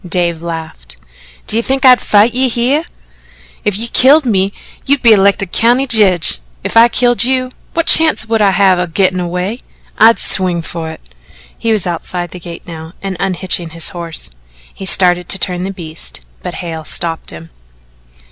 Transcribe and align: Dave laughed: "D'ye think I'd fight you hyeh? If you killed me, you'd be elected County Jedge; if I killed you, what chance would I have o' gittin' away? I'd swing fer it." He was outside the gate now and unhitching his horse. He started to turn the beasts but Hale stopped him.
Dave 0.07 0.41
laughed: 0.41 0.97
"D'ye 1.45 1.61
think 1.61 1.85
I'd 1.85 2.01
fight 2.01 2.33
you 2.33 2.49
hyeh? 2.49 2.85
If 3.63 3.77
you 3.77 3.87
killed 3.87 4.25
me, 4.25 4.51
you'd 4.87 5.03
be 5.03 5.13
elected 5.13 5.51
County 5.51 5.85
Jedge; 5.85 6.39
if 6.63 6.75
I 6.75 6.87
killed 6.87 7.23
you, 7.23 7.51
what 7.75 7.85
chance 7.85 8.25
would 8.25 8.41
I 8.41 8.49
have 8.49 8.79
o' 8.79 8.87
gittin' 8.87 9.19
away? 9.19 9.59
I'd 9.99 10.17
swing 10.17 10.63
fer 10.63 10.89
it." 10.89 11.01
He 11.55 11.71
was 11.71 11.85
outside 11.85 12.31
the 12.31 12.39
gate 12.39 12.65
now 12.65 12.93
and 13.03 13.15
unhitching 13.19 13.73
his 13.73 13.89
horse. 13.89 14.31
He 14.73 14.87
started 14.87 15.29
to 15.29 15.37
turn 15.37 15.65
the 15.65 15.71
beasts 15.71 16.19
but 16.41 16.55
Hale 16.55 16.83
stopped 16.83 17.29
him. 17.29 17.51